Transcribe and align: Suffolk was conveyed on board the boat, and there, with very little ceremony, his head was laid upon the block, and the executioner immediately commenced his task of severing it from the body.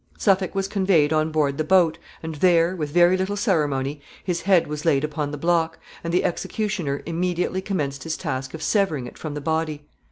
Suffolk 0.17 0.55
was 0.55 0.67
conveyed 0.67 1.13
on 1.13 1.29
board 1.31 1.59
the 1.59 1.63
boat, 1.63 1.99
and 2.23 2.33
there, 2.37 2.75
with 2.75 2.89
very 2.89 3.15
little 3.15 3.37
ceremony, 3.37 4.01
his 4.23 4.41
head 4.41 4.65
was 4.65 4.83
laid 4.83 5.03
upon 5.03 5.29
the 5.29 5.37
block, 5.37 5.77
and 6.03 6.11
the 6.11 6.23
executioner 6.23 7.03
immediately 7.05 7.61
commenced 7.61 8.03
his 8.03 8.17
task 8.17 8.55
of 8.55 8.63
severing 8.63 9.05
it 9.05 9.19
from 9.19 9.35
the 9.35 9.41
body. 9.41 9.83